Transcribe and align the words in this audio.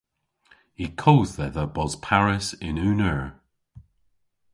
Y 0.83 0.85
kodh 1.01 1.33
dhedha 1.37 1.65
bos 1.75 1.93
parys 2.05 2.47
yn 2.67 2.77
unn 2.87 3.01
eur. 3.11 3.25